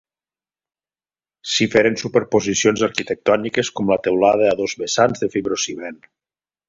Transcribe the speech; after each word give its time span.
S'hi 1.55 1.67
feren 1.75 1.99
superposicions 2.03 2.85
arquitectòniques 2.89 3.71
com 3.81 3.93
la 3.95 3.99
teulada 4.09 4.49
a 4.51 4.57
dos 4.63 4.75
vessants 4.85 5.23
de 5.27 5.31
fibrociment. 5.37 6.01